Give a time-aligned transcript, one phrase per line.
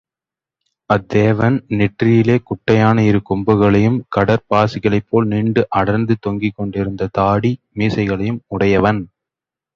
[0.89, 9.01] அத்தேவன் நெற்றியிலே குட்டையான இரு கொம்புகளையும், கடற் பாசிகளைப் போல் நீண்டு அடர்ந்து தொங்கிக்கொண்டிருந்த தாடி, மீசைகளையும் உடையவன்.